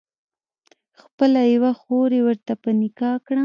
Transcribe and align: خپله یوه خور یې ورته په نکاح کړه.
خپله 1.01 1.41
یوه 1.55 1.71
خور 1.81 2.09
یې 2.17 2.21
ورته 2.27 2.53
په 2.61 2.69
نکاح 2.81 3.15
کړه. 3.27 3.39